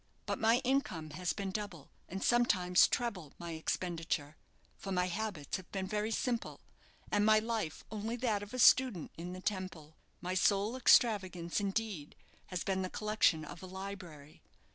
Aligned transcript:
But 0.25 0.39
my 0.39 0.61
income 0.63 1.11
has 1.11 1.31
been 1.31 1.51
double, 1.51 1.91
and 2.09 2.23
sometimes 2.23 2.87
treble, 2.87 3.33
my 3.37 3.51
expenditure, 3.51 4.35
for 4.75 4.91
my 4.91 5.05
habits 5.05 5.57
have 5.57 5.71
been 5.71 5.85
very 5.85 6.09
simple, 6.09 6.59
and 7.11 7.23
my 7.23 7.37
life 7.37 7.83
only 7.91 8.15
that 8.15 8.41
of 8.41 8.51
a 8.51 8.57
student 8.57 9.11
in 9.15 9.33
the 9.33 9.41
Temple. 9.41 9.97
My 10.19 10.33
sole 10.33 10.75
extravagance, 10.75 11.59
indeed, 11.59 12.15
has 12.47 12.63
been 12.63 12.81
the 12.81 12.89
collection 12.89 13.45
of 13.45 13.61
a 13.61 13.67
library. 13.67 14.41